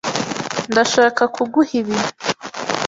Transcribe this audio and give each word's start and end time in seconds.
Ndashaka 0.71 1.23
kuguha 1.35 1.73
ibi,. 1.81 1.97